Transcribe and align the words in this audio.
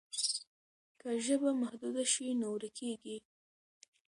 که 0.99 1.09
ژبه 1.25 1.51
محدوده 1.61 2.03
شي 2.11 2.27
نو 2.39 2.47
ورکېږي. 2.51 3.17